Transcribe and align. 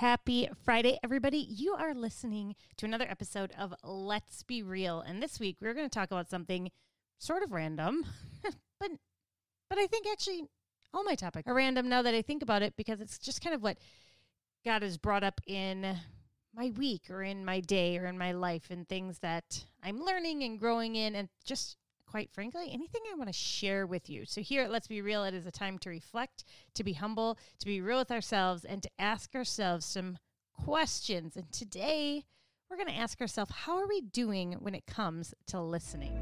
Happy 0.00 0.46
Friday, 0.62 0.98
everybody. 1.02 1.38
You 1.38 1.72
are 1.72 1.94
listening 1.94 2.54
to 2.76 2.84
another 2.84 3.06
episode 3.08 3.54
of 3.58 3.72
Let's 3.82 4.42
Be 4.42 4.62
Real. 4.62 5.00
And 5.00 5.22
this 5.22 5.40
week 5.40 5.56
we're 5.58 5.72
going 5.72 5.88
to 5.88 5.98
talk 5.98 6.10
about 6.10 6.28
something 6.28 6.70
sort 7.18 7.42
of 7.42 7.50
random, 7.50 8.04
but 8.78 8.90
but 9.70 9.78
I 9.78 9.86
think 9.86 10.06
actually 10.06 10.42
all 10.92 11.02
my 11.02 11.14
topics 11.14 11.48
are 11.48 11.54
random 11.54 11.88
now 11.88 12.02
that 12.02 12.12
I 12.12 12.20
think 12.20 12.42
about 12.42 12.60
it 12.60 12.74
because 12.76 13.00
it's 13.00 13.16
just 13.16 13.42
kind 13.42 13.54
of 13.54 13.62
what 13.62 13.78
God 14.66 14.82
has 14.82 14.98
brought 14.98 15.24
up 15.24 15.40
in 15.46 15.96
my 16.54 16.74
week 16.76 17.08
or 17.08 17.22
in 17.22 17.42
my 17.42 17.60
day 17.60 17.96
or 17.96 18.04
in 18.04 18.18
my 18.18 18.32
life 18.32 18.66
and 18.68 18.86
things 18.86 19.20
that 19.20 19.64
I'm 19.82 20.04
learning 20.04 20.42
and 20.42 20.60
growing 20.60 20.94
in 20.94 21.14
and 21.14 21.30
just 21.42 21.78
quite 22.06 22.30
frankly, 22.30 22.70
anything 22.72 23.02
I 23.10 23.16
want 23.16 23.28
to 23.28 23.32
share 23.32 23.86
with 23.86 24.08
you. 24.08 24.24
So, 24.24 24.40
here 24.40 24.68
Let's 24.68 24.86
Be 24.86 25.00
Real, 25.00 25.24
it 25.24 25.34
is 25.34 25.46
a 25.46 25.50
time 25.50 25.78
to 25.78 25.90
reflect, 25.90 26.44
to 26.74 26.84
be 26.84 26.94
humble, 26.94 27.38
to 27.58 27.66
be 27.66 27.80
real 27.80 27.98
with 27.98 28.10
ourselves, 28.10 28.64
and 28.64 28.82
to 28.82 28.90
ask 28.98 29.34
ourselves 29.34 29.84
some 29.84 30.18
questions. 30.64 31.36
And 31.36 31.50
today, 31.52 32.24
we're 32.70 32.76
going 32.76 32.88
to 32.88 32.96
ask 32.96 33.20
ourselves 33.20 33.52
how 33.52 33.76
are 33.76 33.86
we 33.86 34.00
doing 34.00 34.54
when 34.54 34.74
it 34.74 34.86
comes 34.86 35.34
to 35.48 35.60
listening? 35.60 36.16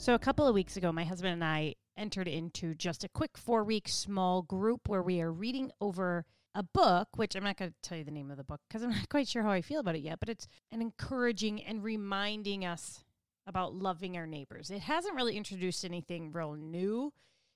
So, 0.00 0.14
a 0.14 0.18
couple 0.18 0.46
of 0.46 0.54
weeks 0.54 0.76
ago, 0.76 0.92
my 0.92 1.04
husband 1.04 1.34
and 1.34 1.44
I 1.44 1.74
entered 1.98 2.28
into 2.28 2.74
just 2.74 3.04
a 3.04 3.08
quick 3.08 3.36
four 3.36 3.64
week 3.64 3.88
small 3.88 4.42
group 4.42 4.88
where 4.88 5.02
we 5.02 5.20
are 5.20 5.32
reading 5.32 5.70
over 5.80 6.24
a 6.54 6.62
book, 6.62 7.08
which 7.16 7.34
I'm 7.34 7.44
not 7.44 7.56
going 7.56 7.70
to 7.70 7.76
tell 7.82 7.98
you 7.98 8.04
the 8.04 8.10
name 8.10 8.30
of 8.30 8.36
the 8.36 8.44
book 8.44 8.60
because 8.68 8.82
I'm 8.82 8.90
not 8.92 9.08
quite 9.08 9.28
sure 9.28 9.42
how 9.42 9.50
I 9.50 9.60
feel 9.60 9.80
about 9.80 9.96
it 9.96 10.02
yet, 10.02 10.20
but 10.20 10.28
it's 10.28 10.48
an 10.72 10.80
encouraging 10.80 11.62
and 11.62 11.82
reminding 11.82 12.64
us 12.64 13.04
about 13.46 13.74
loving 13.74 14.16
our 14.16 14.26
neighbors. 14.26 14.70
It 14.70 14.80
hasn't 14.80 15.14
really 15.14 15.36
introduced 15.36 15.84
anything 15.84 16.32
real 16.32 16.54
new 16.54 17.12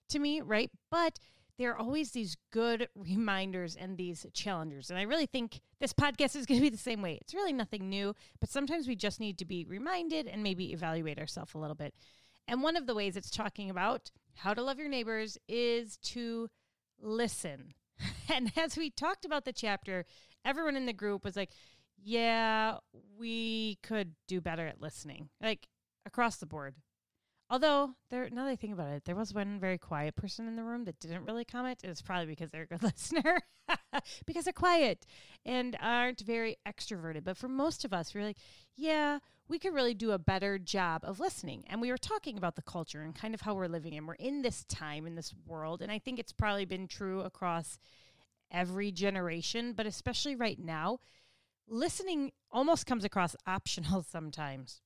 to 0.09 0.19
me, 0.19 0.41
right? 0.41 0.71
But 0.91 1.19
there 1.59 1.71
are 1.71 1.79
always 1.79 2.13
these 2.13 2.37
good 2.51 2.89
reminders 2.97 3.77
and 3.77 3.97
these 3.97 4.27
challengers. 4.33 4.91
And 4.91 4.99
I 4.99 5.03
really 5.03 5.27
think 5.27 5.61
this 5.81 5.93
podcast 5.93 6.35
is 6.35 6.47
going 6.47 6.61
to 6.61 6.65
be 6.65 6.71
the 6.71 6.79
same 6.79 7.03
way. 7.03 7.19
It's 7.21 7.35
really 7.35 7.53
nothing 7.53 7.89
new, 7.89 8.15
but 8.41 8.51
sometimes 8.51 8.89
we 8.89 8.97
just 8.97 9.21
need 9.21 9.39
to 9.39 9.45
be 9.45 9.65
reminded 9.65 10.27
and 10.27 10.43
maybe 10.43 10.73
evaluate 10.73 11.19
ourselves 11.19 11.55
a 11.55 11.59
little 11.59 11.77
bit. 11.77 11.95
And 12.49 12.63
one 12.63 12.77
of 12.77 12.87
the 12.87 12.95
ways 12.95 13.17
it's 13.17 13.31
talking 13.31 13.71
about 13.71 14.11
how 14.35 14.55
to 14.55 14.63
love 14.63 14.79
your 14.79 14.89
neighbors 14.89 15.39
is 15.49 15.97
to 15.99 16.49
listen. 17.01 17.75
And 18.33 18.51
as 18.57 18.77
we 18.77 18.89
talked 18.89 19.25
about 19.25 19.45
the 19.45 19.53
chapter, 19.53 20.07
everyone 20.45 20.75
in 20.77 20.87
the 20.87 20.93
group 20.93 21.25
was 21.25 21.37
like, 21.37 21.51
yeah, 22.03 22.79
we 23.19 23.79
could 23.83 24.15
do 24.27 24.41
better 24.41 24.67
at 24.67 24.81
listening, 24.81 25.29
like 25.41 25.69
across 26.07 26.37
the 26.37 26.47
board. 26.47 26.75
Although 27.53 27.91
there, 28.09 28.31
now 28.31 28.47
that 28.47 28.51
I 28.51 28.57
think 28.57 28.73
about 28.73 28.89
it, 28.89 29.05
there 29.05 29.15
was 29.15 29.35
one 29.35 29.61
very 29.61 29.77
quiet 29.77 30.17
person 30.17 30.49
in 30.49 30.57
the 30.57 30.65
room 30.65 30.85
that 30.85 30.99
didn't 30.99 31.27
really 31.27 31.45
comment. 31.45 31.81
It 31.85 31.89
was 31.89 32.01
probably 32.01 32.25
because 32.25 32.49
they're 32.51 32.63
a 32.63 32.67
good 32.67 32.83
listener, 32.83 33.43
because 34.27 34.45
they're 34.45 34.55
quiet 34.55 35.05
and 35.45 35.77
aren't 35.79 36.23
very 36.23 36.57
extroverted. 36.67 37.25
But 37.25 37.37
for 37.37 37.49
most 37.49 37.85
of 37.85 37.93
us, 37.93 38.15
we're 38.15 38.25
like, 38.25 38.39
yeah, 38.75 39.19
we 39.49 39.59
could 39.59 39.75
really 39.75 39.93
do 39.93 40.13
a 40.13 40.19
better 40.19 40.59
job 40.59 41.03
of 41.05 41.21
listening. 41.21 41.65
And 41.67 41.79
we 41.83 41.91
were 41.91 41.99
talking 41.99 42.39
about 42.39 42.57
the 42.57 42.63
culture 42.63 43.03
and 43.03 43.15
kind 43.15 43.35
of 43.35 43.43
how 43.43 43.53
we're 43.53 43.67
living 43.67 43.95
and 43.99 44.09
We're 44.09 44.15
in 44.15 44.41
this 44.41 44.65
time 44.65 45.07
in 45.07 45.15
this 45.15 45.35
world, 45.47 45.83
and 45.83 45.93
I 45.93 45.99
think 45.99 46.19
it's 46.19 46.33
probably 46.33 46.65
been 46.65 46.89
true 46.89 47.21
across 47.21 47.77
every 48.51 48.91
generation, 48.91 49.75
but 49.75 49.85
especially 49.85 50.37
right 50.37 50.59
now, 50.59 51.01
listening 51.69 52.33
almost 52.51 52.87
comes 52.87 53.05
across 53.05 53.37
optional 53.47 54.03
sometimes. 54.03 54.81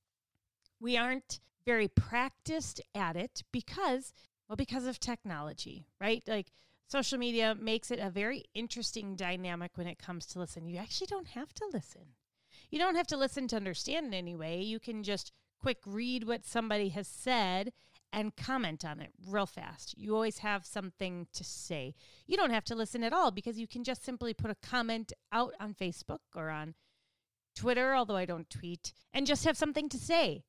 We 0.81 0.97
aren't 0.97 1.39
very 1.67 1.89
practiced 1.89 2.79
at 2.95 3.17
it 3.17 3.43
because, 3.51 4.13
well, 4.47 4.55
because 4.55 4.85
of 4.85 5.01
technology, 5.01 5.85
right? 5.99 6.23
Like 6.25 6.53
social 6.87 7.19
media 7.19 7.55
makes 7.59 7.91
it 7.91 7.99
a 7.99 8.09
very 8.09 8.45
interesting 8.53 9.17
dynamic 9.17 9.71
when 9.75 9.85
it 9.85 9.99
comes 9.99 10.25
to 10.27 10.39
listen. 10.39 10.65
You 10.65 10.77
actually 10.77 11.07
don't 11.07 11.27
have 11.27 11.53
to 11.55 11.69
listen. 11.73 12.13
You 12.71 12.79
don't 12.79 12.95
have 12.95 13.07
to 13.07 13.17
listen 13.17 13.49
to 13.49 13.57
understand 13.57 14.07
in 14.07 14.13
any 14.13 14.33
way. 14.33 14.61
You 14.61 14.79
can 14.79 15.03
just 15.03 15.33
quick 15.59 15.79
read 15.85 16.25
what 16.25 16.45
somebody 16.45 16.87
has 16.89 17.07
said 17.07 17.73
and 18.13 18.37
comment 18.37 18.85
on 18.85 19.01
it 19.01 19.11
real 19.27 19.45
fast. 19.45 19.93
You 19.97 20.15
always 20.15 20.37
have 20.37 20.65
something 20.65 21.27
to 21.33 21.43
say. 21.43 21.95
You 22.25 22.37
don't 22.37 22.51
have 22.51 22.63
to 22.65 22.75
listen 22.75 23.03
at 23.03 23.11
all 23.11 23.31
because 23.31 23.59
you 23.59 23.67
can 23.67 23.83
just 23.83 24.05
simply 24.05 24.33
put 24.33 24.51
a 24.51 24.55
comment 24.55 25.11
out 25.33 25.53
on 25.59 25.73
Facebook 25.73 26.19
or 26.33 26.49
on 26.49 26.75
Twitter, 27.57 27.93
although 27.93 28.15
I 28.15 28.23
don't 28.23 28.49
tweet, 28.49 28.93
and 29.13 29.27
just 29.27 29.43
have 29.43 29.57
something 29.57 29.89
to 29.89 29.97
say 29.97 30.45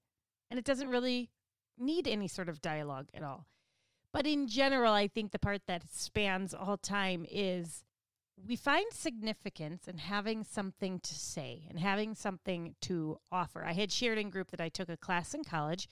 and 0.51 0.59
it 0.59 0.65
doesn't 0.65 0.89
really 0.89 1.31
need 1.79 2.09
any 2.09 2.29
sort 2.29 2.49
of 2.49 2.61
dialogue 2.61 3.09
at 3.15 3.23
all. 3.23 3.47
But 4.13 4.27
in 4.27 4.49
general, 4.49 4.93
I 4.93 5.07
think 5.07 5.33
the 5.33 5.39
part 5.39 5.63
that 5.67 5.85
spans 5.93 6.55
all 6.55 6.77
time 6.77 7.27
is 7.31 7.85
we 8.47 8.57
find 8.57 8.87
significance 8.93 9.89
in 9.89 9.99
having 9.99 10.45
something 10.45 11.01
to 11.01 11.15
say 11.15 11.67
and 11.69 11.79
having 11.79 12.15
something 12.15 12.75
to 12.83 13.19
offer. 13.31 13.65
I 13.65 13.73
had 13.73 13.93
shared 13.93 14.19
in 14.19 14.31
group 14.31 14.51
that 14.51 14.61
I 14.61 14.69
took 14.69 14.89
a 14.89 14.97
class 14.97 15.35
in 15.35 15.45
college. 15.45 15.89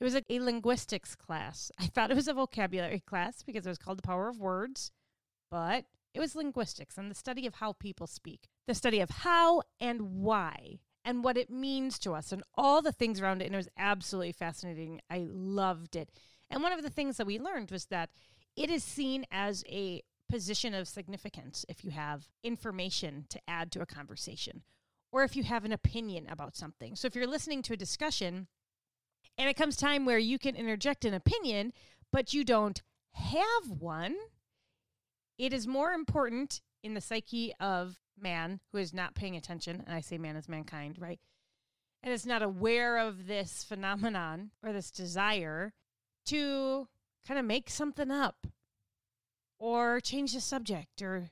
It 0.00 0.04
was 0.04 0.14
a, 0.14 0.22
a 0.30 0.40
linguistics 0.40 1.14
class. 1.14 1.70
I 1.78 1.86
thought 1.94 2.10
it 2.10 2.16
was 2.16 2.28
a 2.28 2.34
vocabulary 2.34 3.00
class 3.00 3.42
because 3.42 3.66
it 3.66 3.70
was 3.70 3.78
called 3.78 3.98
The 3.98 4.02
Power 4.06 4.28
of 4.28 4.40
Words, 4.40 4.90
but 5.50 5.84
it 6.14 6.20
was 6.20 6.34
linguistics 6.34 6.98
and 6.98 7.10
the 7.10 7.14
study 7.14 7.46
of 7.46 7.56
how 7.56 7.74
people 7.74 8.06
speak, 8.06 8.48
the 8.66 8.74
study 8.74 9.00
of 9.00 9.10
how 9.10 9.62
and 9.80 10.22
why 10.22 10.80
and 11.04 11.24
what 11.24 11.36
it 11.36 11.50
means 11.50 11.98
to 12.00 12.12
us 12.12 12.32
and 12.32 12.42
all 12.54 12.82
the 12.82 12.92
things 12.92 13.20
around 13.20 13.42
it. 13.42 13.46
And 13.46 13.54
it 13.54 13.58
was 13.58 13.68
absolutely 13.78 14.32
fascinating. 14.32 15.00
I 15.10 15.26
loved 15.30 15.96
it. 15.96 16.10
And 16.50 16.62
one 16.62 16.72
of 16.72 16.82
the 16.82 16.90
things 16.90 17.16
that 17.16 17.26
we 17.26 17.38
learned 17.38 17.70
was 17.70 17.86
that 17.86 18.10
it 18.56 18.70
is 18.70 18.84
seen 18.84 19.24
as 19.30 19.64
a 19.68 20.02
position 20.28 20.74
of 20.74 20.88
significance 20.88 21.64
if 21.68 21.84
you 21.84 21.90
have 21.90 22.28
information 22.42 23.26
to 23.30 23.40
add 23.48 23.72
to 23.72 23.80
a 23.80 23.86
conversation 23.86 24.62
or 25.12 25.24
if 25.24 25.34
you 25.34 25.42
have 25.42 25.64
an 25.64 25.72
opinion 25.72 26.26
about 26.28 26.56
something. 26.56 26.94
So 26.94 27.06
if 27.06 27.16
you're 27.16 27.26
listening 27.26 27.62
to 27.62 27.72
a 27.72 27.76
discussion 27.76 28.46
and 29.36 29.48
it 29.48 29.56
comes 29.56 29.76
time 29.76 30.04
where 30.04 30.18
you 30.18 30.38
can 30.38 30.54
interject 30.54 31.04
an 31.04 31.14
opinion, 31.14 31.72
but 32.12 32.32
you 32.32 32.44
don't 32.44 32.80
have 33.12 33.70
one, 33.78 34.16
it 35.38 35.52
is 35.52 35.66
more 35.66 35.92
important 35.92 36.60
in 36.82 36.94
the 36.94 37.00
psyche 37.00 37.52
of 37.58 37.98
man 38.22 38.60
who 38.72 38.78
is 38.78 38.94
not 38.94 39.14
paying 39.14 39.36
attention, 39.36 39.82
and 39.86 39.94
I 39.94 40.00
say 40.00 40.18
man 40.18 40.36
as 40.36 40.48
mankind, 40.48 40.96
right? 40.98 41.20
And 42.02 42.12
is 42.12 42.26
not 42.26 42.42
aware 42.42 42.98
of 42.98 43.26
this 43.26 43.64
phenomenon 43.64 44.50
or 44.62 44.72
this 44.72 44.90
desire 44.90 45.72
to 46.26 46.88
kind 47.26 47.38
of 47.38 47.44
make 47.44 47.68
something 47.68 48.10
up 48.10 48.46
or 49.58 50.00
change 50.00 50.32
the 50.32 50.40
subject 50.40 51.02
or 51.02 51.30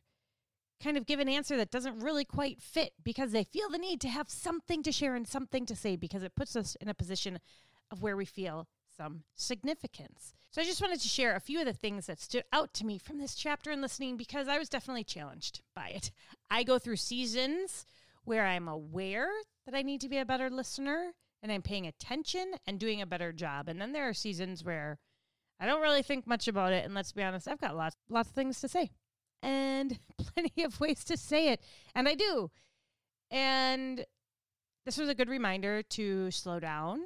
kind 0.83 0.97
of 0.97 1.07
give 1.07 1.19
an 1.21 1.29
answer 1.29 1.57
that 1.57 1.71
doesn't 1.71 2.01
really 2.01 2.25
quite 2.25 2.61
fit 2.61 2.93
because 3.03 3.33
they 3.33 3.45
feel 3.45 3.69
the 3.69 3.79
need 3.79 4.01
to 4.01 4.09
have 4.09 4.31
something 4.31 4.83
to 4.83 4.93
share 4.93 5.15
and 5.15 5.27
something 5.27 5.67
to 5.67 5.75
say 5.75 5.97
because 5.97 6.23
it 6.23 6.37
puts 6.37 6.55
us 6.55 6.77
in 6.81 6.89
a 6.89 6.95
position 6.95 7.41
of 7.91 8.03
where 8.03 8.17
we 8.17 8.25
feel 8.25 8.69
some 8.97 9.25
significance. 9.35 10.35
So 10.51 10.63
I 10.63 10.65
just 10.65 10.81
wanted 10.81 11.01
to 11.01 11.09
share 11.09 11.35
a 11.35 11.41
few 11.41 11.61
of 11.61 11.67
the 11.67 11.73
things 11.73 12.07
that 12.07 12.21
stood 12.21 12.45
out 12.53 12.73
to 12.75 12.87
me 12.87 12.99
from 12.99 13.19
this 13.19 13.35
chapter 13.35 13.71
and 13.71 13.83
listening 13.83 14.17
because 14.17 14.49
I 14.49 14.59
was 14.59 14.69
definitely 14.69 15.05
challenged 15.05 15.61
by 15.75 15.89
it. 15.89 16.11
I 16.51 16.63
go 16.63 16.79
through 16.79 16.97
seasons 16.97 17.85
where 18.25 18.47
I'm 18.47 18.67
aware 18.67 19.29
that 19.67 19.75
I 19.75 19.83
need 19.83 20.01
to 20.01 20.09
be 20.09 20.19
a 20.19 20.25
better 20.25 20.49
listener 20.49 21.13
and 21.43 21.53
I'm 21.53 21.63
paying 21.63 21.87
attention 21.87 22.55
and 22.67 22.81
doing 22.81 23.03
a 23.03 23.07
better 23.07 23.33
job. 23.33 23.69
And 23.69 23.81
then 23.81 23.93
there 23.93 24.09
are 24.09 24.15
seasons 24.15 24.65
where 24.65 24.99
I 25.61 25.67
don't 25.67 25.83
really 25.83 26.03
think 26.03 26.27
much 26.27 26.49
about 26.49 26.73
it 26.73 26.85
and 26.85 26.95
let's 26.95 27.13
be 27.13 27.23
honest, 27.23 27.47
I've 27.47 27.61
got 27.61 27.77
lots 27.77 27.97
lots 28.09 28.31
of 28.31 28.35
things 28.35 28.61
to 28.63 28.69
say 28.69 28.91
and 29.43 29.99
plenty 30.19 30.63
of 30.63 30.81
ways 30.81 31.05
to 31.05 31.17
say 31.17 31.49
it, 31.49 31.61
and 31.95 32.09
I 32.09 32.15
do. 32.15 32.51
And 33.31 34.05
this 34.85 34.97
was 34.97 35.09
a 35.09 35.15
good 35.15 35.29
reminder 35.29 35.83
to 35.83 36.31
slow 36.31 36.59
down 36.59 37.03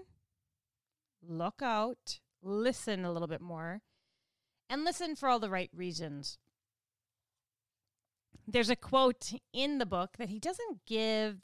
look 1.29 1.63
out, 1.63 2.19
listen 2.43 3.05
a 3.05 3.13
little 3.13 3.29
bit 3.29 3.41
more, 3.41 3.83
and 4.69 4.85
listen 4.85 5.17
for 5.17 5.29
all 5.29 5.39
the 5.39 5.51
right 5.51 5.71
reasons. 5.75 6.39
There's 8.47 8.71
a 8.71 8.77
quote 8.77 9.33
in 9.53 9.79
the 9.79 9.87
book 9.87 10.17
that 10.19 10.29
he 10.29 10.39
doesn't 10.39 10.85
give, 10.87 11.39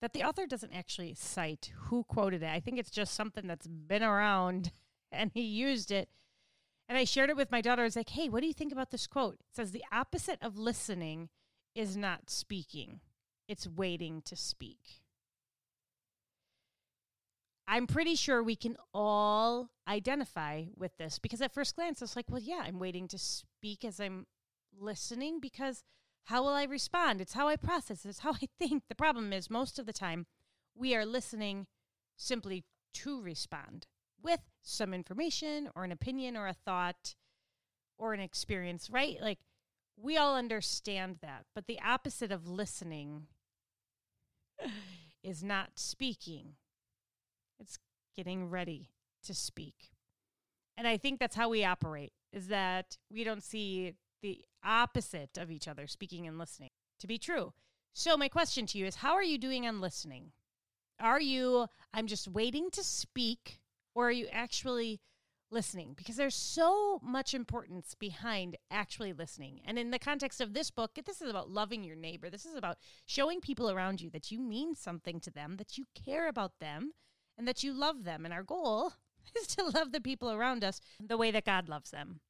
that 0.00 0.12
the 0.12 0.24
author 0.24 0.46
doesn't 0.46 0.74
actually 0.74 1.14
cite 1.14 1.72
who 1.84 2.04
quoted 2.04 2.42
it. 2.42 2.48
I 2.48 2.60
think 2.60 2.78
it's 2.78 2.90
just 2.90 3.14
something 3.14 3.46
that's 3.46 3.66
been 3.66 4.02
around 4.02 4.72
and 5.12 5.30
he 5.32 5.42
used 5.42 5.90
it. 5.90 6.08
And 6.88 6.98
I 6.98 7.04
shared 7.04 7.30
it 7.30 7.36
with 7.36 7.50
my 7.50 7.60
daughter. 7.60 7.82
I 7.82 7.86
was 7.86 7.96
like, 7.96 8.10
hey, 8.10 8.28
what 8.28 8.40
do 8.40 8.46
you 8.46 8.52
think 8.52 8.72
about 8.72 8.90
this 8.90 9.06
quote? 9.06 9.34
It 9.34 9.56
says, 9.56 9.70
the 9.70 9.84
opposite 9.90 10.38
of 10.42 10.58
listening 10.58 11.30
is 11.74 11.96
not 11.96 12.28
speaking, 12.28 13.00
it's 13.48 13.66
waiting 13.66 14.22
to 14.26 14.36
speak. 14.36 15.03
I'm 17.66 17.86
pretty 17.86 18.14
sure 18.14 18.42
we 18.42 18.56
can 18.56 18.76
all 18.92 19.70
identify 19.88 20.64
with 20.76 20.96
this 20.98 21.18
because 21.18 21.40
at 21.40 21.54
first 21.54 21.76
glance, 21.76 22.02
it's 22.02 22.16
like, 22.16 22.30
well, 22.30 22.42
yeah, 22.42 22.62
I'm 22.64 22.78
waiting 22.78 23.08
to 23.08 23.18
speak 23.18 23.84
as 23.84 24.00
I'm 24.00 24.26
listening 24.78 25.40
because 25.40 25.82
how 26.24 26.42
will 26.42 26.52
I 26.52 26.64
respond? 26.64 27.20
It's 27.20 27.34
how 27.34 27.48
I 27.48 27.56
process, 27.56 28.04
it's 28.04 28.20
how 28.20 28.32
I 28.32 28.48
think. 28.58 28.84
The 28.88 28.94
problem 28.94 29.32
is, 29.32 29.50
most 29.50 29.78
of 29.78 29.86
the 29.86 29.92
time, 29.92 30.26
we 30.74 30.94
are 30.94 31.06
listening 31.06 31.66
simply 32.16 32.64
to 32.94 33.20
respond 33.20 33.86
with 34.22 34.40
some 34.62 34.94
information 34.94 35.68
or 35.74 35.84
an 35.84 35.92
opinion 35.92 36.36
or 36.36 36.46
a 36.46 36.54
thought 36.54 37.14
or 37.98 38.14
an 38.14 38.20
experience, 38.20 38.90
right? 38.90 39.18
Like 39.20 39.38
we 39.96 40.16
all 40.16 40.36
understand 40.36 41.18
that. 41.22 41.44
But 41.54 41.66
the 41.66 41.80
opposite 41.80 42.32
of 42.32 42.48
listening 42.48 43.26
is 45.22 45.42
not 45.42 45.72
speaking, 45.76 46.54
it's 47.64 47.78
getting 48.14 48.50
ready 48.50 48.90
to 49.24 49.34
speak. 49.34 49.90
And 50.76 50.86
I 50.86 50.96
think 50.96 51.18
that's 51.18 51.36
how 51.36 51.48
we 51.48 51.64
operate 51.64 52.12
is 52.32 52.48
that 52.48 52.98
we 53.10 53.24
don't 53.24 53.42
see 53.42 53.94
the 54.22 54.44
opposite 54.64 55.38
of 55.38 55.50
each 55.50 55.68
other, 55.68 55.86
speaking 55.86 56.26
and 56.26 56.38
listening, 56.38 56.70
to 57.00 57.06
be 57.06 57.18
true. 57.18 57.52
So, 57.94 58.16
my 58.16 58.28
question 58.28 58.66
to 58.66 58.78
you 58.78 58.86
is 58.86 58.96
how 58.96 59.14
are 59.14 59.22
you 59.22 59.38
doing 59.38 59.66
on 59.66 59.80
listening? 59.80 60.32
Are 61.00 61.20
you, 61.20 61.66
I'm 61.92 62.06
just 62.06 62.28
waiting 62.28 62.70
to 62.72 62.82
speak, 62.82 63.60
or 63.94 64.08
are 64.08 64.12
you 64.12 64.26
actually 64.32 65.00
listening? 65.50 65.94
Because 65.96 66.16
there's 66.16 66.34
so 66.34 67.00
much 67.02 67.34
importance 67.34 67.94
behind 67.98 68.56
actually 68.70 69.12
listening. 69.12 69.60
And 69.64 69.78
in 69.78 69.90
the 69.90 69.98
context 69.98 70.40
of 70.40 70.54
this 70.54 70.70
book, 70.70 70.92
this 71.06 71.20
is 71.20 71.30
about 71.30 71.50
loving 71.50 71.84
your 71.84 71.96
neighbor. 71.96 72.30
This 72.30 72.46
is 72.46 72.56
about 72.56 72.78
showing 73.06 73.40
people 73.40 73.70
around 73.70 74.00
you 74.00 74.10
that 74.10 74.30
you 74.30 74.40
mean 74.40 74.74
something 74.74 75.20
to 75.20 75.30
them, 75.30 75.56
that 75.56 75.78
you 75.78 75.84
care 75.94 76.28
about 76.28 76.58
them, 76.60 76.92
and 77.36 77.46
that 77.48 77.62
you 77.62 77.72
love 77.72 78.04
them. 78.04 78.24
And 78.24 78.32
our 78.32 78.42
goal 78.42 78.92
is 79.38 79.46
to 79.48 79.64
love 79.64 79.92
the 79.92 80.00
people 80.00 80.30
around 80.30 80.64
us 80.64 80.80
the 81.00 81.16
way 81.16 81.30
that 81.30 81.44
God 81.44 81.68
loves 81.68 81.90
them. 81.90 82.20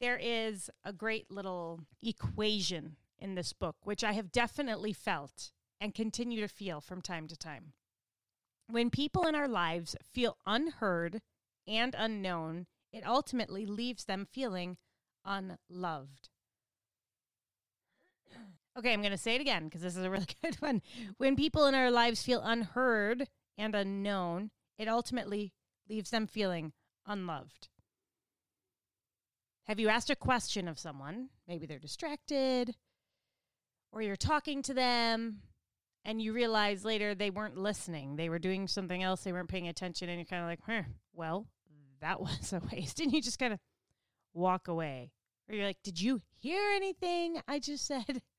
There 0.00 0.18
is 0.20 0.70
a 0.84 0.92
great 0.92 1.30
little 1.30 1.80
equation 2.02 2.96
in 3.18 3.34
this 3.34 3.52
book, 3.52 3.76
which 3.82 4.04
I 4.04 4.12
have 4.12 4.30
definitely 4.30 4.92
felt 4.92 5.52
and 5.80 5.94
continue 5.94 6.40
to 6.40 6.48
feel 6.48 6.80
from 6.80 7.00
time 7.00 7.28
to 7.28 7.36
time. 7.36 7.72
When 8.68 8.90
people 8.90 9.26
in 9.26 9.34
our 9.34 9.48
lives 9.48 9.96
feel 10.12 10.36
unheard 10.46 11.22
and 11.66 11.94
unknown, 11.96 12.66
it 12.92 13.06
ultimately 13.06 13.64
leaves 13.64 14.04
them 14.04 14.26
feeling 14.30 14.76
unloved. 15.24 16.30
Okay, 18.78 18.92
I'm 18.92 19.00
going 19.00 19.12
to 19.12 19.18
say 19.18 19.34
it 19.34 19.40
again 19.40 19.64
because 19.64 19.80
this 19.80 19.96
is 19.96 20.04
a 20.04 20.10
really 20.10 20.26
good 20.42 20.56
one. 20.56 20.82
When 21.16 21.36
people 21.36 21.66
in 21.66 21.74
our 21.74 21.90
lives 21.90 22.22
feel 22.22 22.42
unheard 22.42 23.28
and 23.56 23.74
unknown, 23.74 24.50
it 24.78 24.88
ultimately 24.88 25.52
leaves 25.88 26.10
them 26.10 26.26
feeling 26.26 26.72
unloved. 27.06 27.68
Have 29.64 29.80
you 29.80 29.88
asked 29.88 30.10
a 30.10 30.16
question 30.16 30.68
of 30.68 30.78
someone? 30.78 31.30
Maybe 31.48 31.66
they're 31.66 31.78
distracted, 31.78 32.76
or 33.90 34.02
you're 34.02 34.14
talking 34.14 34.62
to 34.62 34.74
them 34.74 35.38
and 36.04 36.22
you 36.22 36.32
realize 36.32 36.84
later 36.84 37.14
they 37.14 37.30
weren't 37.30 37.56
listening. 37.56 38.14
They 38.14 38.28
were 38.28 38.38
doing 38.38 38.68
something 38.68 39.02
else. 39.02 39.24
They 39.24 39.32
weren't 39.32 39.48
paying 39.48 39.66
attention. 39.66 40.08
And 40.08 40.18
you're 40.18 40.24
kind 40.24 40.42
of 40.42 40.48
like, 40.48 40.84
well, 41.12 41.48
that 42.00 42.20
was 42.20 42.52
a 42.52 42.62
waste. 42.72 43.00
And 43.00 43.12
you 43.12 43.20
just 43.20 43.40
kind 43.40 43.52
of 43.52 43.58
walk 44.32 44.68
away. 44.68 45.10
Or 45.48 45.54
you're 45.54 45.66
like, 45.66 45.82
did 45.82 46.00
you 46.00 46.20
hear 46.38 46.62
anything 46.76 47.40
I 47.48 47.58
just 47.58 47.86
said? 47.86 48.22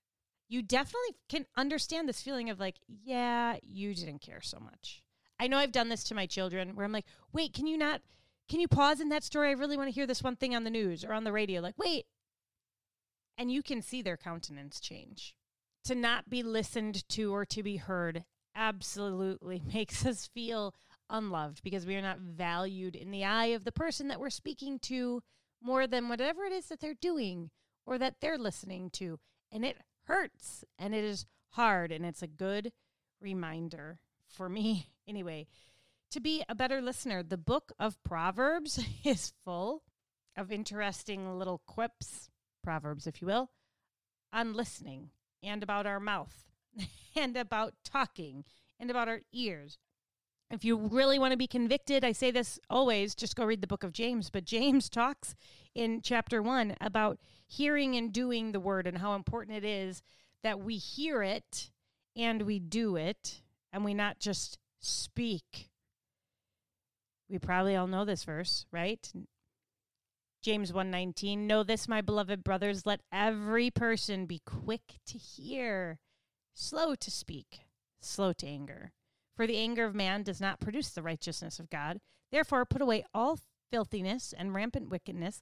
You 0.49 0.61
definitely 0.61 1.15
can 1.29 1.45
understand 1.55 2.07
this 2.07 2.21
feeling 2.21 2.49
of 2.49 2.59
like, 2.59 2.75
yeah, 2.87 3.57
you 3.61 3.93
didn't 3.93 4.21
care 4.21 4.41
so 4.41 4.59
much. 4.59 5.03
I 5.39 5.47
know 5.47 5.57
I've 5.57 5.71
done 5.71 5.89
this 5.89 6.03
to 6.05 6.15
my 6.15 6.25
children 6.25 6.75
where 6.75 6.85
I'm 6.85 6.91
like, 6.91 7.05
wait, 7.31 7.53
can 7.53 7.67
you 7.67 7.77
not, 7.77 8.01
can 8.49 8.59
you 8.59 8.67
pause 8.67 9.01
in 9.01 9.09
that 9.09 9.23
story? 9.23 9.49
I 9.49 9.53
really 9.53 9.77
want 9.77 9.89
to 9.89 9.93
hear 9.93 10.07
this 10.07 10.23
one 10.23 10.35
thing 10.35 10.55
on 10.55 10.63
the 10.63 10.69
news 10.69 11.03
or 11.03 11.13
on 11.13 11.23
the 11.23 11.31
radio. 11.31 11.61
Like, 11.61 11.77
wait. 11.77 12.05
And 13.37 13.51
you 13.51 13.61
can 13.61 13.81
see 13.81 14.01
their 14.01 14.17
countenance 14.17 14.79
change 14.79 15.35
to 15.85 15.95
not 15.95 16.29
be 16.29 16.43
listened 16.43 17.07
to 17.09 17.33
or 17.33 17.45
to 17.45 17.61
be 17.61 17.77
heard 17.77 18.23
absolutely 18.55 19.61
makes 19.73 20.05
us 20.05 20.27
feel 20.33 20.73
unloved 21.09 21.61
because 21.63 21.85
we 21.85 21.95
are 21.95 22.01
not 22.01 22.19
valued 22.19 22.95
in 22.95 23.11
the 23.11 23.23
eye 23.23 23.47
of 23.47 23.63
the 23.63 23.71
person 23.71 24.07
that 24.07 24.19
we're 24.19 24.29
speaking 24.29 24.79
to 24.79 25.21
more 25.61 25.87
than 25.87 26.09
whatever 26.09 26.43
it 26.43 26.51
is 26.51 26.65
that 26.67 26.79
they're 26.79 26.93
doing 26.93 27.49
or 27.85 27.97
that 27.97 28.15
they're 28.19 28.37
listening 28.37 28.89
to. 28.89 29.19
And 29.51 29.63
it 29.63 29.77
hurts 30.07 30.63
and 30.77 30.93
it 30.95 31.03
is 31.03 31.25
hard. 31.51 31.91
And 31.91 32.05
it's 32.05 32.21
a 32.21 32.27
good 32.27 32.71
reminder 33.21 33.99
for 34.27 34.49
me, 34.49 34.89
anyway, 35.07 35.47
to 36.11 36.19
be 36.19 36.43
a 36.47 36.55
better 36.55 36.81
listener. 36.81 37.23
The 37.23 37.37
book 37.37 37.71
of 37.79 38.01
Proverbs 38.03 38.83
is 39.03 39.33
full 39.43 39.83
of 40.35 40.51
interesting 40.51 41.37
little 41.37 41.61
quips, 41.65 42.29
Proverbs, 42.63 43.07
if 43.07 43.21
you 43.21 43.27
will, 43.27 43.49
on 44.31 44.53
listening 44.53 45.09
and 45.43 45.63
about 45.63 45.85
our 45.85 45.99
mouth 45.99 46.45
and 47.15 47.35
about 47.35 47.73
talking 47.83 48.43
and 48.79 48.91
about 48.91 49.07
our 49.07 49.21
ears. 49.31 49.77
If 50.49 50.63
you 50.63 50.77
really 50.77 51.19
want 51.19 51.31
to 51.31 51.37
be 51.37 51.47
convicted, 51.47 52.05
I 52.05 52.13
say 52.13 52.31
this 52.31 52.57
always, 52.69 53.15
just 53.15 53.35
go 53.35 53.43
read 53.43 53.61
the 53.61 53.67
book 53.67 53.83
of 53.83 53.91
James. 53.91 54.29
But 54.29 54.45
James 54.45 54.89
talks 54.89 55.35
in 55.75 56.01
chapter 56.01 56.41
one 56.41 56.75
about 56.79 57.19
hearing 57.47 57.95
and 57.95 58.13
doing 58.13 58.51
the 58.51 58.59
word 58.59 58.87
and 58.87 58.97
how 58.97 59.15
important 59.15 59.57
it 59.57 59.65
is 59.65 60.03
that 60.43 60.59
we 60.59 60.77
hear 60.77 61.23
it 61.23 61.71
and 62.15 62.43
we 62.43 62.59
do 62.59 62.95
it 62.95 63.41
and 63.71 63.83
we 63.83 63.93
not 63.93 64.19
just 64.19 64.57
speak. 64.79 65.69
We 67.29 67.39
probably 67.39 67.75
all 67.75 67.87
know 67.87 68.05
this 68.05 68.23
verse, 68.23 68.65
right? 68.71 69.11
James 70.41 70.71
1:19 70.71 71.39
Know 71.39 71.63
this 71.63 71.87
my 71.87 72.01
beloved 72.01 72.43
brothers 72.43 72.85
let 72.85 73.01
every 73.11 73.69
person 73.69 74.25
be 74.25 74.41
quick 74.45 74.99
to 75.05 75.17
hear 75.17 75.99
slow 76.53 76.95
to 76.95 77.11
speak 77.11 77.65
slow 77.99 78.31
to 78.33 78.47
anger 78.47 78.93
for 79.35 79.45
the 79.45 79.57
anger 79.57 79.85
of 79.85 79.93
man 79.93 80.23
does 80.23 80.39
not 80.39 80.59
produce 80.59 80.89
the 80.89 81.03
righteousness 81.03 81.59
of 81.59 81.69
God 81.69 81.99
therefore 82.31 82.65
put 82.65 82.81
away 82.81 83.03
all 83.13 83.39
filthiness 83.71 84.33
and 84.37 84.53
rampant 84.53 84.89
wickedness 84.89 85.41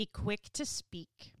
Be 0.00 0.06
quick 0.06 0.48
to 0.54 0.64
speak. 0.64 1.34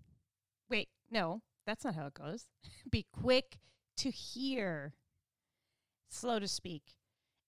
Wait, 0.68 0.90
no, 1.10 1.40
that's 1.66 1.82
not 1.82 1.94
how 1.94 2.08
it 2.08 2.12
goes. 2.12 2.44
be 2.90 3.06
quick 3.10 3.58
to 3.96 4.10
hear, 4.10 4.92
slow 6.10 6.38
to 6.38 6.46
speak 6.46 6.82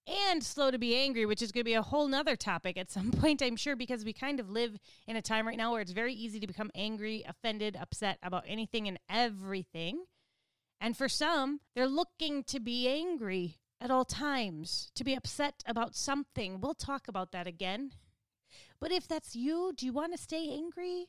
and 0.07 0.43
slow 0.43 0.71
to 0.71 0.79
be 0.79 0.97
angry, 0.97 1.27
which 1.27 1.43
is 1.43 1.53
going 1.53 1.61
to 1.61 1.69
be 1.69 1.75
a 1.75 1.83
whole 1.83 2.09
nother 2.09 2.35
topic 2.35 2.79
at 2.79 2.91
some 2.91 3.11
point, 3.21 3.43
I'm 3.43 3.57
sure, 3.57 3.77
because 3.77 4.07
we 4.07 4.15
kind 4.15 4.41
of 4.41 4.49
live 4.49 4.79
in 5.07 5.17
a 5.17 5.21
time 5.21 5.47
right 5.47 5.59
now 5.59 5.73
where 5.73 5.83
it's 5.83 5.93
very 5.93 6.15
easy 6.15 6.41
to 6.41 6.47
become 6.47 6.71
angry, 6.75 7.23
offended, 7.29 7.77
upset 7.77 8.17
about 8.23 8.45
anything 8.47 8.89
and 8.89 8.99
everything. 9.11 10.05
And 10.81 10.97
for 10.97 11.11
some, 11.11 11.61
they're 11.77 11.87
looking 11.87 12.43
to 12.45 12.59
be 12.59 12.89
angry 12.89 13.59
at 13.83 13.91
all 13.91 14.07
times, 14.07 14.91
to 14.95 15.05
be 15.05 15.13
upset 15.13 15.63
about 15.67 15.95
something. 15.95 16.63
We'll 16.63 16.73
talk 16.73 17.07
about 17.07 17.33
that 17.33 17.47
again. 17.47 17.91
But 18.83 18.91
if 18.91 19.07
that's 19.07 19.37
you, 19.37 19.73
do 19.77 19.87
you 19.87 19.93
want 19.93 20.11
to 20.11 20.19
stay 20.19 20.51
angry? 20.51 21.07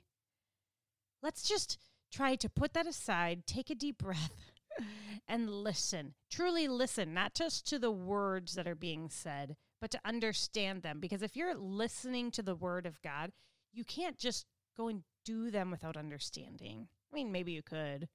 Let's 1.24 1.42
just 1.42 1.80
try 2.12 2.36
to 2.36 2.48
put 2.48 2.74
that 2.74 2.86
aside, 2.86 3.48
take 3.48 3.72
a 3.72 3.76
deep 3.76 3.98
breath 3.98 4.52
and 5.28 5.50
listen. 5.50 6.14
Truly 6.30 6.68
listen, 6.68 7.16
not 7.16 7.34
just 7.34 7.68
to 7.70 7.80
the 7.80 7.90
words 7.90 8.54
that 8.54 8.68
are 8.68 8.76
being 8.76 9.10
said, 9.10 9.56
but 9.82 9.90
to 9.90 10.00
understand 10.06 10.84
them. 10.84 11.00
Because 11.00 11.24
if 11.24 11.36
you're 11.36 11.56
listening 11.56 12.30
to 12.30 12.44
the 12.44 12.54
word 12.54 12.86
of 12.86 13.02
God, 13.02 13.32
you 13.74 13.84
can't 13.84 14.20
just 14.20 14.46
go 14.78 14.88
and 14.88 15.02
do 15.26 15.50
them 15.50 15.72
without 15.72 15.98
understanding. 15.98 16.90
I 17.12 17.16
mean, 17.16 17.32
maybe 17.32 17.54
you 17.54 17.64
could 17.64 18.08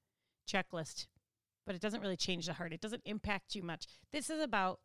checklist, 0.49 1.07
but 1.65 1.75
it 1.75 1.81
doesn't 1.81 2.01
really 2.01 2.15
change 2.15 2.45
the 2.45 2.53
heart. 2.53 2.71
It 2.71 2.79
doesn't 2.79 3.03
impact 3.03 3.55
you 3.55 3.63
much. 3.63 3.87
This 4.13 4.29
is 4.29 4.41
about 4.41 4.79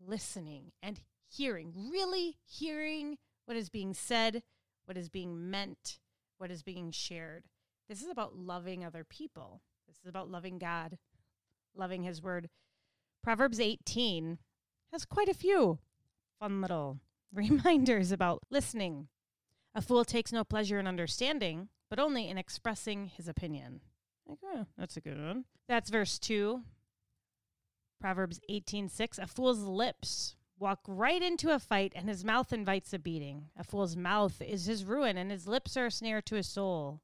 listening 0.00 0.70
and 0.80 1.00
hearing, 1.28 1.72
really 1.90 2.36
hearing 2.46 3.18
what 3.50 3.56
is 3.56 3.68
being 3.68 3.92
said, 3.92 4.44
what 4.84 4.96
is 4.96 5.08
being 5.08 5.50
meant, 5.50 5.98
what 6.38 6.52
is 6.52 6.62
being 6.62 6.92
shared. 6.92 7.42
This 7.88 8.00
is 8.00 8.08
about 8.08 8.36
loving 8.36 8.84
other 8.84 9.02
people. 9.02 9.60
This 9.88 9.96
is 9.96 10.06
about 10.08 10.30
loving 10.30 10.56
God, 10.56 10.98
loving 11.74 12.04
His 12.04 12.22
Word. 12.22 12.48
Proverbs 13.24 13.58
18 13.58 14.38
has 14.92 15.04
quite 15.04 15.28
a 15.28 15.34
few 15.34 15.80
fun 16.38 16.60
little 16.60 17.00
reminders 17.34 18.12
about 18.12 18.44
listening. 18.50 19.08
A 19.74 19.82
fool 19.82 20.04
takes 20.04 20.30
no 20.30 20.44
pleasure 20.44 20.78
in 20.78 20.86
understanding, 20.86 21.70
but 21.88 21.98
only 21.98 22.28
in 22.28 22.38
expressing 22.38 23.06
his 23.06 23.26
opinion. 23.26 23.80
Like, 24.28 24.38
oh, 24.44 24.66
that's 24.78 24.96
a 24.96 25.00
good 25.00 25.20
one. 25.20 25.44
That's 25.68 25.90
verse 25.90 26.20
2. 26.20 26.62
Proverbs 28.00 28.38
18:6 28.48 29.18
A 29.18 29.26
fool's 29.26 29.58
lips 29.58 30.36
walk 30.60 30.80
right 30.86 31.22
into 31.22 31.52
a 31.52 31.58
fight 31.58 31.92
and 31.96 32.08
his 32.08 32.24
mouth 32.24 32.52
invites 32.52 32.92
a 32.92 32.98
beating. 32.98 33.46
A 33.56 33.64
fool's 33.64 33.96
mouth 33.96 34.40
is 34.42 34.66
his 34.66 34.84
ruin 34.84 35.16
and 35.16 35.30
his 35.30 35.48
lips 35.48 35.76
are 35.76 35.86
a 35.86 35.90
snare 35.90 36.22
to 36.22 36.36
his 36.36 36.46
soul. 36.46 37.00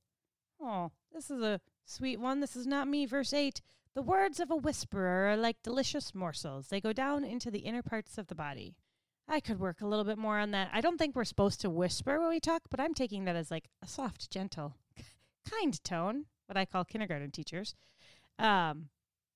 Oh, 0.60 0.92
this 1.12 1.30
is 1.30 1.42
a 1.42 1.60
sweet 1.84 2.20
one. 2.20 2.40
This 2.40 2.54
is 2.54 2.66
not 2.66 2.86
me. 2.86 3.06
Verse 3.06 3.32
8 3.32 3.62
The 3.94 4.02
words 4.02 4.38
of 4.38 4.50
a 4.50 4.56
whisperer 4.56 5.30
are 5.30 5.36
like 5.36 5.62
delicious 5.62 6.14
morsels, 6.14 6.68
they 6.68 6.80
go 6.80 6.92
down 6.92 7.24
into 7.24 7.50
the 7.50 7.60
inner 7.60 7.82
parts 7.82 8.18
of 8.18 8.28
the 8.28 8.34
body. 8.34 8.76
I 9.28 9.40
could 9.40 9.58
work 9.58 9.80
a 9.80 9.86
little 9.86 10.04
bit 10.04 10.18
more 10.18 10.38
on 10.38 10.52
that. 10.52 10.70
I 10.72 10.80
don't 10.80 10.98
think 10.98 11.16
we're 11.16 11.24
supposed 11.24 11.60
to 11.62 11.70
whisper 11.70 12.20
when 12.20 12.28
we 12.28 12.38
talk, 12.38 12.62
but 12.70 12.78
I'm 12.78 12.94
taking 12.94 13.24
that 13.24 13.34
as 13.34 13.50
like 13.50 13.68
a 13.82 13.88
soft, 13.88 14.30
gentle, 14.30 14.76
kind 15.50 15.82
tone, 15.82 16.26
what 16.46 16.56
I 16.56 16.64
call 16.64 16.84
kindergarten 16.84 17.32
teachers. 17.32 17.74
Um, 18.38 18.90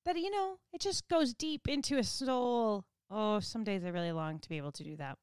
that, 0.05 0.17
you 0.17 0.31
know, 0.31 0.59
it 0.73 0.81
just 0.81 1.09
goes 1.09 1.35
deep 1.35 1.69
into 1.69 1.99
a 1.99 2.05
soul. 2.05 2.85
Oh, 3.11 3.41
some 3.41 3.65
days 3.65 3.85
I 3.85 3.89
really 3.89 4.13
long 4.13 4.39
to 4.39 4.49
be 4.49 4.57
able 4.57 4.73
to 4.73 4.85
do 4.85 4.97
that. 4.97 5.19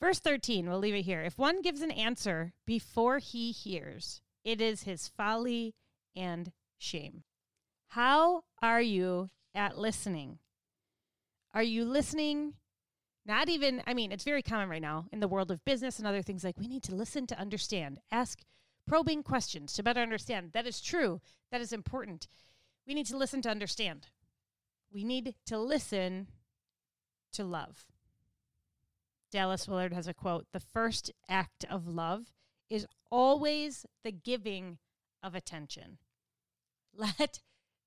Verse 0.00 0.18
13, 0.20 0.68
we'll 0.68 0.78
leave 0.78 0.94
it 0.94 1.02
here. 1.02 1.22
If 1.22 1.38
one 1.38 1.62
gives 1.62 1.80
an 1.80 1.90
answer 1.90 2.52
before 2.66 3.18
he 3.18 3.52
hears, 3.52 4.20
it 4.44 4.60
is 4.60 4.82
his 4.82 5.08
folly 5.08 5.74
and 6.14 6.52
shame. 6.78 7.22
How 7.88 8.42
are 8.60 8.82
you 8.82 9.30
at 9.54 9.78
listening? 9.78 10.38
Are 11.54 11.62
you 11.62 11.84
listening? 11.84 12.54
Not 13.24 13.48
even, 13.48 13.82
I 13.86 13.94
mean, 13.94 14.10
it's 14.10 14.24
very 14.24 14.42
common 14.42 14.68
right 14.68 14.82
now 14.82 15.06
in 15.12 15.20
the 15.20 15.28
world 15.28 15.50
of 15.50 15.64
business 15.64 15.98
and 15.98 16.06
other 16.06 16.22
things 16.22 16.42
like 16.42 16.58
we 16.58 16.66
need 16.66 16.82
to 16.84 16.94
listen 16.94 17.26
to 17.28 17.38
understand, 17.38 18.00
ask 18.10 18.40
probing 18.86 19.22
questions 19.22 19.72
to 19.74 19.82
better 19.82 20.00
understand. 20.00 20.52
That 20.52 20.66
is 20.66 20.80
true. 20.80 21.20
That 21.52 21.60
is 21.60 21.72
important. 21.72 22.26
We 22.86 22.94
need 22.94 23.06
to 23.06 23.16
listen 23.16 23.42
to 23.42 23.50
understand. 23.50 24.08
We 24.92 25.04
need 25.04 25.34
to 25.46 25.58
listen 25.58 26.26
to 27.32 27.44
love. 27.44 27.86
Dallas 29.30 29.66
Willard 29.66 29.92
has 29.92 30.06
a 30.06 30.14
quote 30.14 30.46
The 30.52 30.60
first 30.60 31.10
act 31.28 31.64
of 31.70 31.88
love 31.88 32.32
is 32.68 32.86
always 33.10 33.86
the 34.04 34.12
giving 34.12 34.78
of 35.22 35.34
attention. 35.34 35.98
Let 36.94 37.40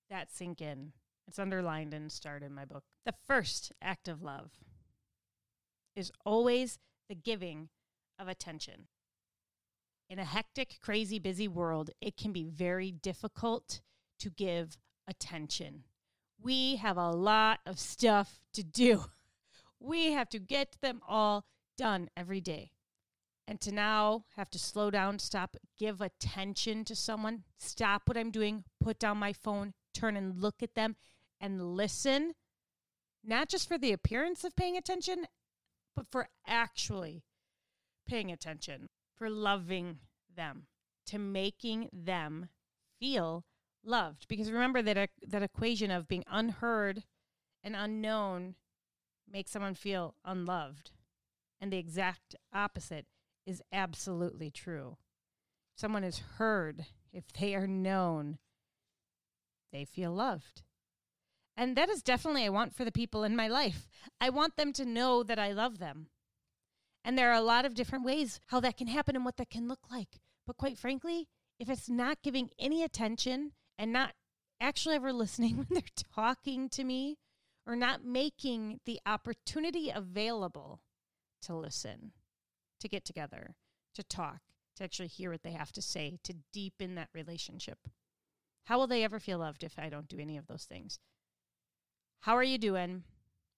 that 0.09 0.31
sink 0.31 0.61
in. 0.61 0.93
It's 1.27 1.39
underlined 1.39 1.93
and 1.93 2.11
starred 2.11 2.43
in 2.43 2.53
my 2.53 2.65
book. 2.65 2.83
The 3.05 3.15
first 3.27 3.71
act 3.81 4.07
of 4.07 4.21
love 4.21 4.51
is 5.95 6.11
always 6.25 6.77
the 7.09 7.15
giving 7.15 7.69
of 8.19 8.27
attention. 8.27 8.87
In 10.09 10.19
a 10.19 10.25
hectic, 10.25 10.77
crazy, 10.81 11.17
busy 11.17 11.47
world, 11.47 11.89
it 11.99 12.15
can 12.15 12.31
be 12.31 12.43
very 12.43 12.91
difficult 12.91 13.81
to 14.19 14.29
give 14.29 14.77
attention. 15.07 15.83
We 16.41 16.75
have 16.75 16.97
a 16.97 17.09
lot 17.09 17.59
of 17.65 17.79
stuff 17.79 18.39
to 18.53 18.63
do. 18.63 19.05
We 19.79 20.11
have 20.11 20.29
to 20.29 20.39
get 20.39 20.77
them 20.81 21.01
all 21.07 21.45
done 21.77 22.09
every 22.15 22.41
day. 22.41 22.71
And 23.47 23.61
to 23.61 23.71
now 23.71 24.25
have 24.35 24.49
to 24.51 24.59
slow 24.59 24.89
down, 24.89 25.19
stop, 25.19 25.55
give 25.77 26.01
attention 26.01 26.83
to 26.85 26.95
someone, 26.95 27.43
stop 27.59 28.03
what 28.05 28.17
I'm 28.17 28.31
doing, 28.31 28.63
put 28.81 28.97
down 28.97 29.17
my 29.17 29.33
phone, 29.33 29.73
turn 29.93 30.17
and 30.17 30.41
look 30.41 30.63
at 30.63 30.73
them 30.73 30.95
and 31.39 31.75
listen, 31.75 32.33
not 33.23 33.49
just 33.49 33.67
for 33.67 33.77
the 33.77 33.91
appearance 33.91 34.43
of 34.43 34.55
paying 34.55 34.77
attention, 34.77 35.25
but 35.95 36.07
for 36.11 36.29
actually 36.47 37.23
paying 38.07 38.31
attention, 38.31 38.89
for 39.15 39.29
loving 39.29 39.99
them, 40.35 40.67
to 41.07 41.19
making 41.19 41.89
them 41.93 42.49
feel 42.99 43.45
loved. 43.83 44.27
Because 44.27 44.51
remember 44.51 44.81
that 44.81 44.97
uh, 44.97 45.07
that 45.27 45.43
equation 45.43 45.91
of 45.91 46.07
being 46.07 46.23
unheard 46.29 47.03
and 47.63 47.75
unknown 47.75 48.55
makes 49.31 49.51
someone 49.51 49.75
feel 49.75 50.15
unloved. 50.23 50.91
And 51.59 51.71
the 51.71 51.77
exact 51.77 52.35
opposite 52.53 53.05
is 53.45 53.61
absolutely 53.71 54.51
true. 54.51 54.97
Someone 55.75 56.03
is 56.03 56.21
heard, 56.37 56.85
if 57.11 57.25
they 57.33 57.55
are 57.55 57.67
known, 57.67 58.37
they 59.71 59.85
feel 59.85 60.11
loved. 60.11 60.63
And 61.57 61.75
that 61.75 61.89
is 61.89 62.03
definitely 62.03 62.45
I 62.45 62.49
want 62.49 62.75
for 62.75 62.83
the 62.83 62.91
people 62.91 63.23
in 63.23 63.35
my 63.35 63.47
life. 63.47 63.87
I 64.19 64.29
want 64.29 64.57
them 64.57 64.73
to 64.73 64.85
know 64.85 65.23
that 65.23 65.39
I 65.39 65.51
love 65.51 65.79
them. 65.79 66.07
And 67.03 67.17
there 67.17 67.29
are 67.31 67.35
a 67.35 67.41
lot 67.41 67.65
of 67.65 67.75
different 67.75 68.03
ways 68.03 68.39
how 68.47 68.59
that 68.61 68.77
can 68.77 68.87
happen 68.87 69.15
and 69.15 69.23
what 69.23 69.37
that 69.37 69.49
can 69.49 69.67
look 69.67 69.91
like. 69.91 70.19
But 70.45 70.57
quite 70.57 70.77
frankly, 70.77 71.27
if 71.59 71.69
it's 71.69 71.89
not 71.89 72.21
giving 72.23 72.49
any 72.59 72.83
attention 72.83 73.51
and 73.77 73.93
not 73.93 74.13
actually 74.59 74.95
ever 74.95 75.13
listening 75.13 75.57
when 75.57 75.67
they're 75.69 75.83
talking 76.13 76.69
to 76.69 76.83
me 76.83 77.17
or 77.67 77.75
not 77.75 78.05
making 78.05 78.79
the 78.85 78.99
opportunity 79.05 79.91
available 79.93 80.81
to 81.41 81.55
listen, 81.55 82.11
to 82.79 82.87
get 82.87 83.05
together, 83.05 83.55
to 83.95 84.03
talk, 84.03 84.39
to 84.75 84.83
actually 84.83 85.07
hear 85.07 85.31
what 85.31 85.43
they 85.43 85.51
have 85.51 85.71
to 85.71 85.81
say, 85.81 86.17
to 86.23 86.35
deepen 86.53 86.95
that 86.95 87.09
relationship. 87.13 87.79
How 88.65 88.77
will 88.77 88.87
they 88.87 89.03
ever 89.03 89.19
feel 89.19 89.39
loved 89.39 89.63
if 89.63 89.77
I 89.77 89.89
don't 89.89 90.07
do 90.07 90.19
any 90.19 90.37
of 90.37 90.47
those 90.47 90.65
things? 90.65 90.99
How 92.21 92.35
are 92.35 92.43
you 92.43 92.57
doing? 92.57 93.03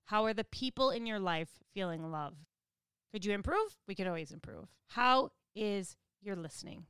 How 0.06 0.26
are 0.26 0.34
the 0.34 0.44
people 0.44 0.90
in 0.90 1.06
your 1.06 1.20
life 1.20 1.50
feeling 1.74 2.12
loved? 2.12 2.46
Could 3.12 3.26
you 3.26 3.34
improve? 3.34 3.78
We 3.88 3.96
could 3.96 4.08
always 4.08 4.32
improve. 4.32 4.68
How 4.90 5.32
is 5.56 5.96
your 6.22 6.36
listening? 6.36 6.86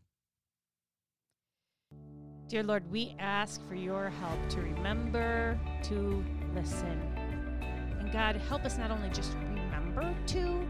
Dear 2.48 2.64
Lord, 2.64 2.90
we 2.90 3.16
ask 3.20 3.66
for 3.68 3.76
your 3.76 4.10
help 4.10 4.50
to 4.50 4.62
remember 4.62 5.60
to 5.84 6.24
listen. 6.58 7.00
And 8.00 8.12
God, 8.12 8.36
help 8.36 8.66
us 8.66 8.78
not 8.78 8.90
only 8.90 9.10
just 9.10 9.36
remember 9.52 10.16
to, 10.28 10.68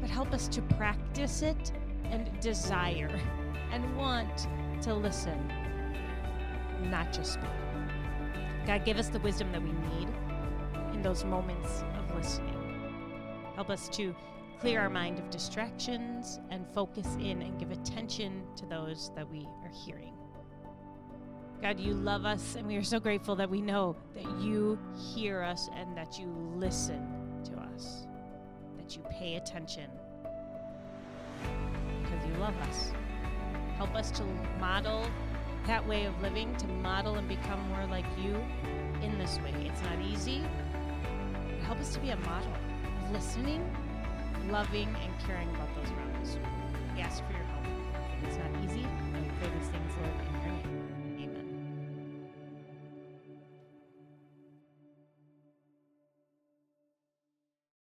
but 0.00 0.10
help 0.10 0.32
us 0.32 0.48
to 0.48 0.62
practice 0.62 1.42
it 1.42 1.72
and 2.04 2.28
desire 2.40 3.20
and 3.70 3.96
want 3.96 4.48
to 4.82 4.94
listen, 4.94 5.38
not 6.82 7.12
just 7.12 7.34
speak. 7.34 7.44
God, 8.66 8.84
give 8.84 8.98
us 8.98 9.08
the 9.08 9.20
wisdom 9.20 9.52
that 9.52 9.62
we 9.62 9.70
need 9.70 10.08
in 10.92 11.02
those 11.02 11.24
moments 11.24 11.84
of 11.96 12.14
listening. 12.16 12.56
Help 13.54 13.70
us 13.70 13.88
to 13.90 14.14
clear 14.58 14.80
our 14.80 14.90
mind 14.90 15.18
of 15.18 15.30
distractions 15.30 16.40
and 16.50 16.66
focus 16.74 17.16
in 17.20 17.42
and 17.42 17.58
give 17.58 17.70
attention 17.70 18.42
to 18.56 18.66
those 18.66 19.12
that 19.14 19.30
we 19.30 19.46
are 19.62 19.70
hearing. 19.86 20.19
God, 21.62 21.78
you 21.78 21.92
love 21.92 22.24
us, 22.24 22.56
and 22.56 22.66
we 22.66 22.76
are 22.76 22.82
so 22.82 22.98
grateful 22.98 23.36
that 23.36 23.50
we 23.50 23.60
know 23.60 23.94
that 24.14 24.24
you 24.40 24.78
hear 25.14 25.42
us 25.42 25.68
and 25.76 25.94
that 25.94 26.18
you 26.18 26.26
listen 26.56 27.06
to 27.44 27.52
us, 27.74 28.06
that 28.78 28.96
you 28.96 29.02
pay 29.10 29.36
attention 29.36 29.90
because 32.02 32.26
you 32.26 32.34
love 32.40 32.56
us. 32.68 32.92
Help 33.76 33.94
us 33.94 34.10
to 34.12 34.24
model 34.58 35.06
that 35.66 35.86
way 35.86 36.06
of 36.06 36.20
living, 36.22 36.56
to 36.56 36.66
model 36.66 37.16
and 37.16 37.28
become 37.28 37.60
more 37.68 37.86
like 37.86 38.06
you 38.18 38.34
in 39.02 39.18
this 39.18 39.38
way. 39.40 39.52
It's 39.66 39.82
not 39.82 40.00
easy. 40.00 40.42
Help 41.62 41.78
us 41.78 41.92
to 41.92 42.00
be 42.00 42.08
a 42.08 42.16
model 42.16 42.52
of 43.04 43.12
listening, 43.12 43.70
loving, 44.50 44.88
and 44.88 45.26
caring 45.26 45.48
about 45.50 45.68
those 45.76 45.90
around 45.90 46.16
us. 46.22 46.38
We 46.94 47.02
ask 47.02 47.22
for 47.26 47.32
your 47.32 47.42
help. 47.42 47.66
It's 48.24 48.38
not 48.38 48.49